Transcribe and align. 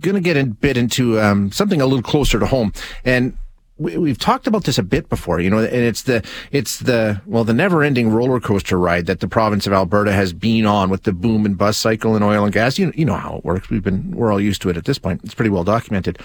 going 0.00 0.14
to 0.14 0.20
get 0.20 0.36
a 0.36 0.44
bit 0.44 0.76
into 0.76 1.20
um, 1.20 1.52
something 1.52 1.80
a 1.80 1.86
little 1.86 2.02
closer 2.02 2.38
to 2.38 2.46
home. 2.46 2.72
And 3.04 3.36
we, 3.80 4.10
have 4.10 4.18
talked 4.18 4.46
about 4.46 4.64
this 4.64 4.78
a 4.78 4.82
bit 4.82 5.08
before, 5.08 5.40
you 5.40 5.48
know, 5.48 5.58
and 5.58 5.68
it's 5.72 6.02
the, 6.02 6.22
it's 6.50 6.80
the, 6.80 7.22
well, 7.24 7.44
the 7.44 7.54
never 7.54 7.82
ending 7.82 8.10
roller 8.10 8.38
coaster 8.38 8.78
ride 8.78 9.06
that 9.06 9.20
the 9.20 9.28
province 9.28 9.66
of 9.66 9.72
Alberta 9.72 10.12
has 10.12 10.32
been 10.34 10.66
on 10.66 10.90
with 10.90 11.04
the 11.04 11.12
boom 11.12 11.46
and 11.46 11.56
bust 11.56 11.80
cycle 11.80 12.14
in 12.14 12.22
oil 12.22 12.44
and 12.44 12.52
gas. 12.52 12.78
You, 12.78 12.92
you 12.94 13.06
know 13.06 13.16
how 13.16 13.36
it 13.36 13.44
works. 13.44 13.70
We've 13.70 13.82
been, 13.82 14.10
we're 14.10 14.30
all 14.30 14.40
used 14.40 14.60
to 14.62 14.68
it 14.68 14.76
at 14.76 14.84
this 14.84 14.98
point. 14.98 15.22
It's 15.24 15.34
pretty 15.34 15.50
well 15.50 15.64
documented. 15.64 16.18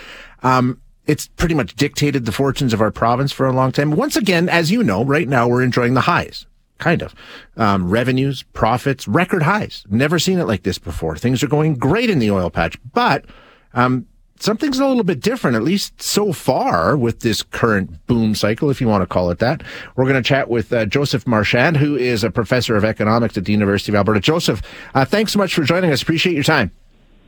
Um, 0.43 0.81
it's 1.07 1.27
pretty 1.27 1.55
much 1.55 1.75
dictated 1.75 2.25
the 2.25 2.31
fortunes 2.31 2.73
of 2.73 2.81
our 2.81 2.91
province 2.91 3.31
for 3.31 3.45
a 3.45 3.53
long 3.53 3.71
time. 3.71 3.91
Once 3.91 4.15
again, 4.15 4.49
as 4.49 4.71
you 4.71 4.83
know, 4.83 5.05
right 5.05 5.27
now 5.27 5.47
we're 5.47 5.63
enjoying 5.63 5.93
the 5.93 6.01
highs. 6.01 6.45
Kind 6.77 7.01
of. 7.01 7.15
Um, 7.55 7.89
revenues, 7.89 8.43
profits, 8.43 9.07
record 9.07 9.43
highs. 9.43 9.85
Never 9.89 10.19
seen 10.19 10.39
it 10.39 10.45
like 10.45 10.63
this 10.63 10.77
before. 10.77 11.15
Things 11.15 11.41
are 11.41 11.47
going 11.47 11.75
great 11.75 12.09
in 12.09 12.19
the 12.19 12.31
oil 12.31 12.49
patch, 12.49 12.77
but, 12.93 13.23
um, 13.75 14.07
something's 14.39 14.79
a 14.79 14.87
little 14.87 15.03
bit 15.03 15.21
different, 15.21 15.55
at 15.55 15.63
least 15.63 16.01
so 16.01 16.33
far 16.33 16.97
with 16.97 17.21
this 17.21 17.43
current 17.43 18.05
boom 18.07 18.35
cycle, 18.35 18.69
if 18.69 18.81
you 18.81 18.87
want 18.87 19.01
to 19.01 19.07
call 19.07 19.29
it 19.29 19.39
that. 19.39 19.63
We're 19.95 20.05
going 20.05 20.21
to 20.21 20.27
chat 20.27 20.49
with 20.49 20.73
uh, 20.73 20.85
Joseph 20.85 21.27
Marchand, 21.27 21.77
who 21.77 21.95
is 21.95 22.23
a 22.23 22.31
professor 22.31 22.75
of 22.75 22.83
economics 22.83 23.37
at 23.37 23.45
the 23.45 23.51
University 23.51 23.91
of 23.91 23.95
Alberta. 23.95 24.19
Joseph, 24.19 24.61
uh, 24.93 25.05
thanks 25.05 25.33
so 25.33 25.39
much 25.39 25.53
for 25.53 25.63
joining 25.63 25.91
us. 25.91 26.01
Appreciate 26.01 26.33
your 26.33 26.43
time. 26.43 26.71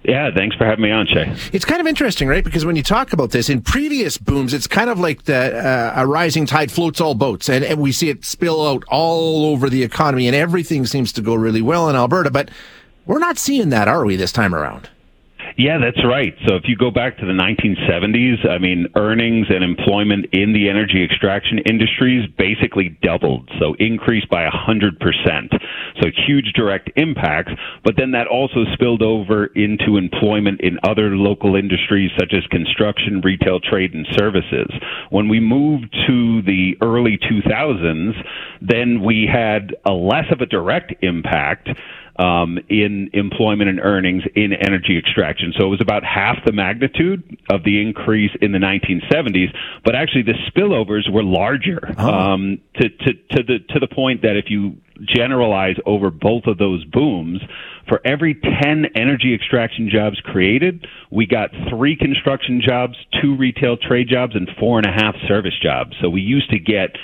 Yeah, 0.03 0.29
thanks 0.33 0.55
for 0.55 0.63
having 0.63 0.83
me 0.83 0.91
on, 0.91 1.05
Shay. 1.07 1.33
It's 1.52 1.65
kind 1.65 1.81
of 1.81 1.88
interesting, 1.88 2.29
right? 2.29 2.43
Because 2.43 2.66
when 2.66 2.77
you 2.77 2.83
talk 2.83 3.11
about 3.11 3.31
this 3.31 3.49
in 3.49 3.61
previous 3.61 4.17
booms, 4.17 4.53
it's 4.53 4.67
kind 4.67 4.89
of 4.89 4.99
like 4.99 5.23
the 5.23 5.57
uh, 5.57 5.93
a 5.97 6.07
rising 6.07 6.45
tide 6.45 6.71
floats 6.71 7.02
all 7.02 7.13
boats, 7.13 7.49
and, 7.49 7.66
and 7.66 7.81
we 7.81 7.91
see 7.91 8.09
it 8.09 8.23
spill 8.23 8.66
out 8.66 8.85
all 8.88 9.45
over 9.45 9.69
the 9.69 9.83
economy, 9.83 10.27
and 10.27 10.35
everything 10.35 10.85
seems 10.85 11.11
to 11.13 11.21
go 11.21 11.35
really 11.35 11.61
well 11.61 11.89
in 11.89 11.95
Alberta. 11.95 12.31
But 12.31 12.49
we're 13.05 13.19
not 13.19 13.38
seeing 13.38 13.69
that, 13.69 13.88
are 13.89 14.05
we, 14.05 14.16
this 14.16 14.31
time 14.31 14.55
around? 14.55 14.89
Yeah, 15.57 15.79
that's 15.81 16.05
right. 16.05 16.35
So 16.47 16.53
if 16.55 16.63
you 16.66 16.77
go 16.77 16.91
back 16.91 17.17
to 17.17 17.25
the 17.25 17.34
1970s, 17.34 18.47
I 18.47 18.59
mean, 18.59 18.85
earnings 18.95 19.47
and 19.49 19.63
employment 19.63 20.27
in 20.31 20.53
the 20.53 20.69
energy 20.69 21.03
extraction 21.03 21.58
industries 21.66 22.30
basically 22.38 22.95
doubled. 23.02 23.50
So 23.59 23.73
increased 23.80 24.30
by 24.30 24.45
100%. 24.45 25.02
So 26.00 26.09
huge 26.28 26.53
direct 26.53 26.91
impacts. 26.95 27.53
But 27.83 27.95
then 27.97 28.11
that 28.11 28.28
also 28.28 28.66
spilled 28.73 29.02
over 29.02 29.47
into 29.47 29.97
employment 29.97 30.61
in 30.61 30.78
other 30.83 31.17
local 31.17 31.55
industries 31.55 32.11
such 32.19 32.33
as 32.38 32.45
construction, 32.52 33.22
retail, 33.23 33.59
trade, 33.59 33.95
and 33.95 34.05
services. 34.11 34.69
When 35.09 35.28
we 35.28 35.39
moved 35.39 35.91
to 36.05 36.44
the 36.44 36.78
early 36.83 37.17
2000s, 37.17 38.13
then 38.61 39.02
we 39.03 39.25
had 39.25 39.75
a 39.88 39.91
less 39.91 40.25
of 40.31 40.41
a 40.41 40.45
direct 40.45 40.94
impact 41.02 41.69
um, 42.17 42.57
in 42.69 43.09
employment 43.13 43.69
and 43.69 43.79
earnings 43.79 44.23
in 44.35 44.53
energy 44.53 44.97
extraction. 44.97 45.53
So 45.57 45.65
it 45.65 45.69
was 45.69 45.81
about 45.81 46.03
half 46.03 46.37
the 46.45 46.51
magnitude 46.51 47.39
of 47.51 47.63
the 47.63 47.81
increase 47.81 48.31
in 48.41 48.51
the 48.51 48.59
1970s, 48.59 49.53
but 49.83 49.95
actually 49.95 50.23
the 50.23 50.38
spillovers 50.49 51.11
were 51.11 51.23
larger 51.23 51.79
oh. 51.97 52.07
um, 52.07 52.59
to, 52.75 52.89
to, 52.89 53.13
to 53.13 53.43
the 53.43 53.59
to 53.69 53.79
the 53.79 53.88
point 53.88 54.21
that 54.23 54.35
if 54.35 54.45
you 54.49 54.77
generalize 55.06 55.76
over 55.86 56.09
both 56.09 56.45
of 56.45 56.58
those 56.58 56.84
booms, 56.86 57.42
for 57.88 58.02
every 58.06 58.36
10 58.36 58.88
energy 58.95 59.34
extraction 59.34 59.90
jobs 59.90 60.20
created, 60.22 60.86
we 61.09 61.26
got 61.26 61.52
three 61.70 61.95
construction 61.95 62.62
jobs, 62.62 62.95
two 63.22 63.36
retail 63.36 63.78
trade 63.78 64.08
jobs, 64.09 64.36
and 64.36 64.50
four 64.59 64.78
and 64.78 64.86
a 64.86 64.92
half 64.92 65.16
service 65.28 65.58
jobs. 65.62 65.95
So 66.02 66.09
we 66.09 66.22
used 66.22 66.50
to 66.50 66.59
get 66.59 66.98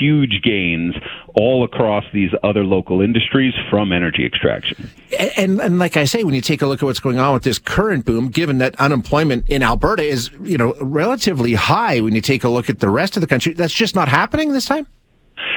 huge 0.00 0.40
gains 0.42 0.94
all 1.34 1.64
across 1.64 2.04
these 2.12 2.30
other 2.42 2.64
local 2.64 3.00
industries 3.00 3.54
from 3.70 3.92
energy 3.92 4.24
extraction. 4.24 4.90
And, 5.18 5.32
and, 5.36 5.60
and, 5.60 5.78
like 5.78 5.96
I 5.96 6.04
say, 6.04 6.24
when 6.24 6.34
you 6.34 6.40
take 6.40 6.62
a 6.62 6.66
look 6.66 6.82
at 6.82 6.86
what's 6.86 7.00
going 7.00 7.18
on 7.18 7.34
with 7.34 7.42
this 7.42 7.58
current 7.58 8.04
boom, 8.04 8.28
given 8.28 8.58
that 8.58 8.78
unemployment 8.80 9.48
in 9.48 9.62
Alberta 9.62 10.02
is, 10.02 10.30
you 10.42 10.58
know, 10.58 10.74
relatively 10.80 11.54
high 11.54 12.00
when 12.00 12.14
you 12.14 12.20
take 12.20 12.44
a 12.44 12.48
look 12.48 12.70
at 12.70 12.80
the 12.80 12.90
rest 12.90 13.16
of 13.16 13.20
the 13.20 13.26
country, 13.26 13.54
that's 13.54 13.74
just 13.74 13.94
not 13.94 14.08
happening 14.08 14.52
this 14.52 14.66
time? 14.66 14.86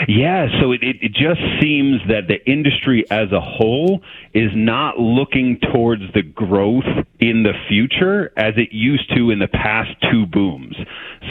Yeah, 0.07 0.47
so 0.61 0.71
it, 0.71 0.81
it, 0.83 0.97
it, 1.01 1.13
just 1.13 1.41
seems 1.61 2.01
that 2.07 2.27
the 2.27 2.43
industry 2.49 3.05
as 3.11 3.31
a 3.31 3.39
whole 3.39 4.01
is 4.33 4.49
not 4.55 4.97
looking 4.97 5.59
towards 5.73 6.01
the 6.13 6.23
growth 6.23 6.85
in 7.19 7.43
the 7.43 7.53
future 7.69 8.31
as 8.35 8.53
it 8.57 8.69
used 8.71 9.13
to 9.15 9.29
in 9.29 9.39
the 9.39 9.47
past 9.47 9.91
two 10.11 10.25
booms. 10.25 10.75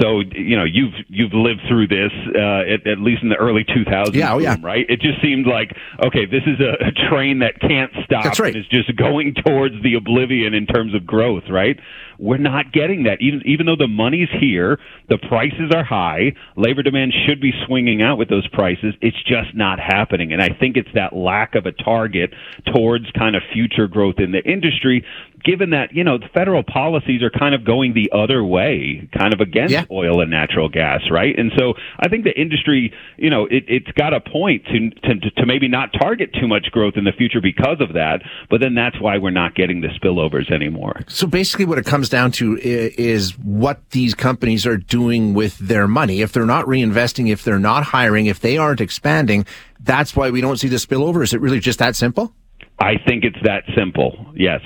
So 0.01 0.21
you 0.21 0.57
know 0.57 0.65
you've 0.65 0.95
you've 1.09 1.33
lived 1.33 1.63
through 1.69 1.89
this 1.89 2.13
uh, 2.35 2.73
at, 2.73 2.87
at 2.87 2.99
least 3.01 3.23
in 3.23 3.29
the 3.29 3.37
early 3.37 3.65
2000s, 3.65 4.15
yeah, 4.15 4.35
oh, 4.35 4.39
yeah. 4.39 4.57
right? 4.63 4.87
It 4.89 5.01
just 5.01 5.21
seemed 5.21 5.47
like 5.47 5.77
okay, 6.05 6.27
this 6.27 6.43
is 6.47 6.61
a, 6.61 6.89
a 6.89 6.93
train 7.11 7.41
that 7.41 7.61
can't 7.61 7.91
stop. 8.05 8.25
That's 8.25 8.39
right. 8.39 8.55
And 8.55 8.65
is 8.65 8.71
just 8.71 8.97
going 8.97 9.35
towards 9.35 9.83
the 9.83 9.95
oblivion 9.95 10.55
in 10.55 10.67
terms 10.67 10.95
of 10.95 11.07
growth, 11.07 11.45
right? 11.51 11.79
We're 12.19 12.39
not 12.39 12.73
getting 12.73 13.05
that. 13.05 13.21
Even 13.21 13.43
even 13.47 13.67
though 13.67 13.77
the 13.77 13.89
money's 13.89 14.29
here, 14.39 14.79
the 15.09 15.19
prices 15.19 15.73
are 15.75 15.85
high. 15.85 16.35
Labor 16.57 16.83
demand 16.83 17.13
should 17.27 17.41
be 17.41 17.53
swinging 17.67 18.03
out 18.03 18.19
with 18.19 18.29
those 18.29 18.47
prices. 18.49 18.60
It's 19.01 19.23
just 19.25 19.55
not 19.55 19.79
happening, 19.79 20.33
and 20.33 20.43
I 20.43 20.49
think 20.49 20.77
it's 20.77 20.89
that 20.95 21.15
lack 21.15 21.55
of 21.55 21.67
a 21.67 21.73
target 21.73 22.33
towards 22.75 23.11
kind 23.13 23.37
of 23.37 23.43
future 23.53 23.87
growth 23.87 24.17
in 24.19 24.33
the 24.33 24.43
industry 24.45 25.05
given 25.45 25.71
that 25.71 25.93
you 25.93 26.05
know 26.05 26.19
the 26.19 26.29
federal 26.33 26.63
policies 26.63 27.23
are 27.23 27.31
kind 27.31 27.55
of 27.55 27.65
going 27.65 27.95
the 27.95 28.11
other 28.13 28.45
way, 28.45 29.09
kind 29.17 29.33
of 29.33 29.41
against 29.41 29.73
yeah. 29.73 29.85
oil 29.91 30.21
and 30.21 30.31
natural 30.31 30.69
gas, 30.69 31.01
right? 31.11 31.39
And 31.39 31.53
so 31.59 31.75
I 31.99 32.09
think 32.09 32.25
the 32.25 32.39
industry, 32.39 32.93
you 33.17 33.31
know, 33.31 33.47
it, 33.47 33.65
it's 33.69 33.91
got 33.93 34.15
a 34.15 34.21
point 34.21 34.65
to, 34.67 34.91
to 34.91 35.31
to 35.37 35.47
maybe 35.47 35.69
not 35.69 35.91
target 35.93 36.31
too 36.39 36.49
much 36.49 36.71
growth 36.71 36.95
in 36.97 37.05
the 37.05 37.13
future 37.13 37.41
because 37.41 37.81
of 37.81 37.95
that. 37.95 38.23
But 38.49 38.61
then 38.61 38.75
that's 38.75 39.01
why 39.01 39.19
we're 39.19 39.31
not 39.31 39.55
getting 39.55 39.81
the 39.81 39.89
spillovers 39.89 40.51
anymore. 40.53 41.01
So 41.09 41.27
basically, 41.27 41.65
what 41.65 41.79
it 41.79 41.87
comes 41.87 42.09
down 42.09 42.33
to 42.33 42.59
is 42.61 43.39
what 43.39 43.91
these 43.91 44.15
companies 44.15 44.67
are 44.67 44.77
doing 44.77 45.35
with 45.35 45.59
their 45.59 45.89
money. 45.89 46.21
If 46.21 46.33
they're 46.33 46.47
not 46.47 46.67
reinvesting, 46.67 47.31
if 47.31 47.45
they're 47.45 47.59
not 47.59 47.85
hiring, 47.85 48.27
if 48.27 48.41
they 48.41 48.57
aren't 48.57 48.81
expanding, 48.81 49.47
that's 49.81 50.15
why 50.15 50.31
we 50.31 50.41
don't 50.41 50.59
see 50.59 50.69
the 50.69 50.77
spillover. 50.77 51.23
Is 51.23 51.33
it 51.33 51.41
really 51.41 51.61
just 51.61 51.79
that 51.79 51.97
simple? 51.97 52.35
I 52.79 52.95
think 53.07 53.25
it's 53.25 53.39
that 53.45 53.65
simple. 53.77 54.33
Yes. 54.35 54.61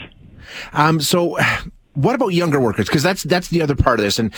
Um, 0.72 1.00
so 1.00 1.38
what 1.94 2.15
about 2.15 2.28
younger 2.28 2.60
workers? 2.60 2.87
Because 2.87 3.03
that's 3.03 3.22
that's 3.22 3.49
the 3.49 3.62
other 3.62 3.77
part 3.77 4.00
of 4.00 4.05
this, 4.05 4.19
and 4.19 4.32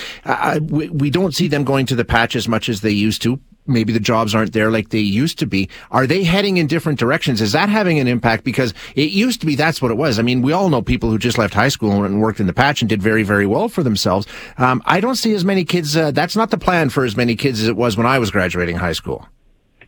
we, 0.70 0.88
we 0.90 1.10
don't 1.10 1.34
see 1.34 1.48
them 1.48 1.64
going 1.64 1.86
to 1.86 1.96
the 1.96 2.04
patch 2.04 2.36
as 2.36 2.48
much 2.48 2.68
as 2.68 2.82
they 2.82 2.90
used 2.90 3.22
to. 3.22 3.40
Maybe 3.68 3.92
the 3.92 3.98
jobs 3.98 4.32
aren't 4.32 4.52
there 4.52 4.70
like 4.70 4.90
they 4.90 5.00
used 5.00 5.40
to 5.40 5.46
be. 5.46 5.68
Are 5.90 6.06
they 6.06 6.22
heading 6.22 6.56
in 6.56 6.68
different 6.68 7.00
directions? 7.00 7.40
Is 7.40 7.50
that 7.50 7.68
having 7.68 7.98
an 7.98 8.06
impact? 8.06 8.44
Because 8.44 8.72
it 8.94 9.10
used 9.10 9.40
to 9.40 9.46
be 9.46 9.56
that's 9.56 9.82
what 9.82 9.90
it 9.90 9.96
was. 9.96 10.20
I 10.20 10.22
mean, 10.22 10.40
we 10.40 10.52
all 10.52 10.68
know 10.68 10.82
people 10.82 11.10
who 11.10 11.18
just 11.18 11.36
left 11.36 11.52
high 11.52 11.66
school 11.68 12.04
and 12.04 12.20
worked 12.20 12.38
in 12.38 12.46
the 12.46 12.52
patch 12.52 12.80
and 12.80 12.88
did 12.88 13.02
very, 13.02 13.24
very 13.24 13.44
well 13.46 13.68
for 13.68 13.82
themselves. 13.82 14.28
Um, 14.56 14.82
I 14.86 15.00
don't 15.00 15.16
see 15.16 15.34
as 15.34 15.44
many 15.44 15.64
kids. 15.64 15.96
Uh, 15.96 16.12
that's 16.12 16.36
not 16.36 16.50
the 16.50 16.58
plan 16.58 16.90
for 16.90 17.04
as 17.04 17.16
many 17.16 17.34
kids 17.34 17.60
as 17.60 17.66
it 17.66 17.76
was 17.76 17.96
when 17.96 18.06
I 18.06 18.20
was 18.20 18.30
graduating 18.30 18.76
high 18.76 18.92
school. 18.92 19.26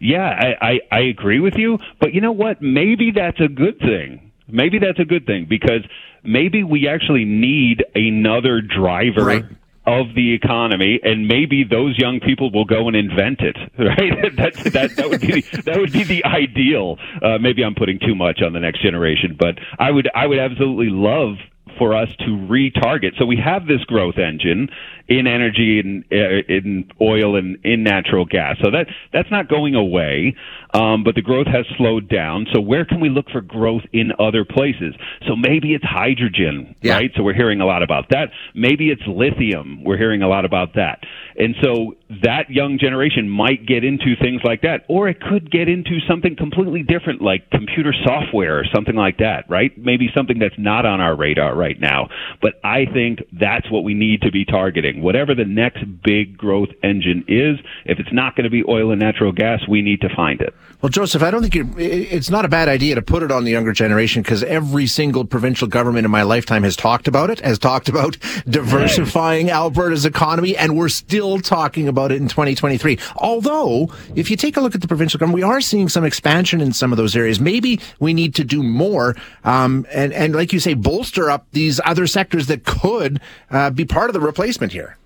Yeah, 0.01 0.27
I, 0.27 0.67
I, 0.67 0.81
I 0.91 1.01
agree 1.03 1.39
with 1.39 1.55
you. 1.55 1.78
But 2.01 2.15
you 2.15 2.21
know 2.21 2.33
what? 2.33 2.61
Maybe 2.61 3.12
that's 3.12 3.39
a 3.39 3.49
good 3.49 3.78
thing 3.78 4.28
maybe 4.48 4.78
that's 4.78 4.98
a 4.98 5.04
good 5.04 5.26
thing 5.26 5.47
because 5.48 5.82
maybe 6.22 6.64
we 6.64 6.88
actually 6.88 7.25
need 7.25 7.84
another 7.94 8.60
driver. 8.60 9.25
Right 9.25 9.44
of 9.88 10.14
the 10.14 10.34
economy, 10.34 11.00
and 11.03 11.26
maybe 11.26 11.64
those 11.64 11.97
young 11.98 12.20
people 12.20 12.53
will 12.53 12.66
go 12.66 12.88
and 12.88 12.97
invent 12.97 13.41
it. 13.41 13.56
Right? 13.78 14.36
That's 14.36 14.62
that. 14.64 14.97
That 14.97 15.09
would 15.09 15.20
be 15.22 15.41
the, 15.41 15.62
that 15.62 15.78
would 15.78 15.92
be 15.92 16.03
the 16.03 16.22
ideal. 16.26 16.98
Uh, 17.22 17.38
maybe 17.38 17.64
I'm 17.64 17.75
putting 17.75 17.98
too 17.98 18.14
much 18.14 18.42
on 18.44 18.53
the 18.53 18.60
next 18.60 18.82
generation, 18.82 19.34
but 19.38 19.54
I 19.78 19.91
would 19.91 20.10
I 20.14 20.26
would 20.26 20.38
absolutely 20.38 20.91
love 20.91 21.36
for 21.78 21.94
us 21.94 22.09
to 22.21 22.27
retarget. 22.27 23.19
So 23.19 23.25
we 23.25 23.37
have 23.37 23.66
this 23.66 23.83
growth 23.84 24.19
engine 24.19 24.69
in 25.09 25.27
energy 25.27 25.81
and 25.81 26.05
uh, 26.12 26.43
in 26.49 26.91
oil 27.00 27.37
and 27.37 27.59
in 27.65 27.83
natural 27.83 28.27
gas. 28.27 28.56
So 28.62 28.71
that 28.71 28.87
that's 29.12 29.31
not 29.31 29.49
going 29.49 29.75
away, 29.75 30.37
um, 30.75 31.03
but 31.03 31.15
the 31.15 31.22
growth 31.22 31.47
has 31.47 31.65
slowed 31.77 32.09
down. 32.09 32.47
So 32.53 32.61
where 32.61 32.84
can 32.84 33.00
we 33.00 33.09
look 33.09 33.31
for 33.31 33.41
growth 33.41 33.83
in 33.93 34.12
other 34.19 34.44
places? 34.44 34.94
So 35.27 35.34
maybe 35.34 35.75
it's 35.75 35.84
hydrogen, 35.84 36.77
yeah. 36.83 36.94
right? 36.94 37.11
So 37.16 37.22
we're 37.22 37.34
hearing 37.34 37.61
a 37.61 37.66
lot 37.66 37.83
about 37.83 38.10
that. 38.10 38.28
Maybe 38.55 38.91
it's 38.91 39.03
lithium. 39.07 39.83
We're 39.84 39.97
hearing 39.97 40.22
a 40.22 40.28
lot 40.28 40.45
about 40.45 40.75
that. 40.75 41.01
And 41.36 41.54
so 41.63 41.95
that 42.22 42.51
young 42.51 42.78
generation 42.78 43.28
might 43.28 43.66
get 43.66 43.84
into 43.84 44.16
things 44.21 44.42
like 44.45 44.63
that, 44.63 44.84
or 44.89 45.09
it 45.09 45.21
could 45.21 45.51
get 45.51 45.69
into 45.69 46.01
something 46.09 46.36
completely 46.36 46.83
different, 46.83 47.22
like 47.22 47.48
computer 47.51 47.95
software 48.04 48.59
or 48.59 48.65
something 48.75 48.97
like 48.97 49.19
that, 49.19 49.48
right? 49.48 49.77
Maybe 49.78 50.09
something 50.15 50.39
that's 50.39 50.59
not 50.59 50.84
on 50.84 51.01
our 51.01 51.15
radar 51.16 51.54
right 51.54 51.67
now. 51.80 52.09
But 52.41 52.54
I 52.65 52.86
think 52.86 53.20
that's 53.32 53.70
what 53.70 53.84
we 53.84 53.94
need 53.94 54.22
to 54.22 54.30
be 54.30 54.44
targeting. 54.44 55.03
Whatever 55.03 55.34
the 55.34 55.44
next 55.44 55.84
big 56.03 56.36
growth 56.36 56.68
engine 56.82 57.24
is, 57.28 57.59
if 57.84 57.98
it's 57.98 58.12
not 58.12 58.36
going 58.36 58.44
to 58.44 58.50
be 58.50 58.62
oil 58.68 58.91
and 58.91 59.00
natural 59.00 59.32
gas, 59.32 59.60
we 59.68 59.82
need 59.82 60.00
to 60.03 60.09
find 60.15 60.41
it. 60.41 60.54
Well, 60.80 60.91
Joseph, 60.91 61.24
I 61.24 61.32
don't 61.32 61.42
think 61.42 61.76
it's 61.76 62.30
not 62.30 62.44
a 62.44 62.48
bad 62.48 62.68
idea 62.68 62.94
to 62.94 63.03
put 63.03 63.24
it 63.24 63.32
on 63.32 63.42
the 63.42 63.50
younger 63.50 63.72
generation 63.72 64.22
because 64.22 64.44
every 64.44 64.86
single 64.86 65.24
provincial 65.24 65.66
government 65.66 66.04
in 66.04 66.10
my 66.10 66.22
lifetime 66.22 66.62
has 66.62 66.76
talked 66.76 67.09
about 67.09 67.30
it, 67.30 67.41
has 67.41 67.59
talked 67.59 67.88
about 67.88 68.16
diversifying 68.48 69.50
Alberta's 69.50 70.06
economy, 70.06 70.56
and 70.56 70.76
we're 70.76 70.88
still 70.88 71.41
talking 71.41 71.88
about 71.88 72.12
it 72.12 72.18
in 72.22 72.28
2023. 72.28 72.97
Although, 73.16 73.92
if 74.15 74.30
you 74.30 74.36
take 74.36 74.56
a 74.56 74.60
look 74.60 74.76
at 74.76 74.80
the 74.80 74.86
provincial 74.86 75.18
government, 75.18 75.34
we 75.34 75.42
are 75.42 75.60
seeing 75.60 75.88
some 75.88 76.04
expansion 76.04 76.60
in 76.60 76.72
some 76.72 76.92
of 76.92 76.97
those 76.97 77.16
areas. 77.16 77.41
Maybe 77.41 77.80
we 77.98 78.15
need 78.15 78.36
to 78.36 78.44
do 78.44 78.62
more, 78.62 79.16
um, 79.42 79.84
and 79.92 80.12
and 80.12 80.34
like 80.36 80.53
you 80.53 80.60
say, 80.60 80.74
bolster 80.74 81.28
up 81.28 81.47
the 81.50 81.58
these 81.59 81.81
other 81.84 82.07
sectors 82.07 82.47
that 82.47 82.65
could 82.65 83.21
uh, 83.51 83.71
be 83.71 83.84
part 83.84 84.09
of 84.09 84.15
the 84.15 84.21
replacement 84.21 84.72
here. 84.72 84.97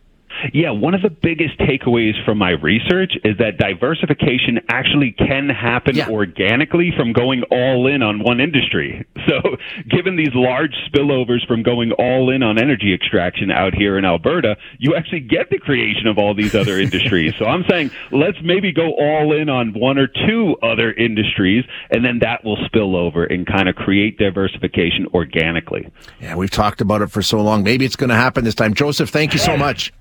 Yeah, 0.52 0.70
one 0.70 0.94
of 0.94 1.02
the 1.02 1.10
biggest 1.10 1.58
takeaways 1.58 2.12
from 2.24 2.38
my 2.38 2.50
research 2.50 3.12
is 3.24 3.38
that 3.38 3.58
diversification 3.58 4.60
actually 4.68 5.12
can 5.12 5.48
happen 5.48 5.96
yeah. 5.96 6.08
organically 6.08 6.92
from 6.96 7.12
going 7.12 7.42
all 7.50 7.86
in 7.86 8.02
on 8.02 8.22
one 8.22 8.40
industry. 8.40 9.06
So, 9.28 9.56
given 9.88 10.16
these 10.16 10.34
large 10.34 10.74
spillovers 10.90 11.46
from 11.46 11.62
going 11.62 11.92
all 11.92 12.28
in 12.30 12.42
on 12.42 12.58
energy 12.58 12.92
extraction 12.92 13.52
out 13.52 13.72
here 13.72 13.96
in 13.96 14.04
Alberta, 14.04 14.56
you 14.78 14.96
actually 14.96 15.20
get 15.20 15.48
the 15.48 15.58
creation 15.58 16.08
of 16.08 16.18
all 16.18 16.34
these 16.34 16.56
other 16.56 16.80
industries. 16.86 17.32
So, 17.38 17.44
I'm 17.44 17.64
saying 17.70 17.92
let's 18.10 18.38
maybe 18.42 18.72
go 18.72 18.90
all 18.98 19.32
in 19.32 19.48
on 19.48 19.74
one 19.74 19.96
or 19.96 20.08
two 20.08 20.56
other 20.60 20.92
industries, 20.92 21.64
and 21.90 22.04
then 22.04 22.18
that 22.18 22.44
will 22.44 22.58
spill 22.66 22.96
over 22.96 23.24
and 23.24 23.46
kind 23.46 23.68
of 23.68 23.76
create 23.76 24.18
diversification 24.18 25.06
organically. 25.14 25.88
Yeah, 26.20 26.34
we've 26.34 26.50
talked 26.50 26.80
about 26.80 27.00
it 27.02 27.10
for 27.12 27.22
so 27.22 27.40
long. 27.40 27.62
Maybe 27.62 27.84
it's 27.84 27.96
going 27.96 28.10
to 28.10 28.16
happen 28.16 28.44
this 28.44 28.56
time. 28.56 28.74
Joseph, 28.74 29.10
thank 29.10 29.34
you 29.34 29.38
so 29.38 29.56
much. 29.56 29.92